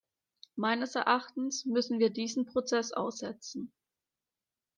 [0.55, 3.71] Meines Erachtens müssen wir diesen Prozess aussetzen.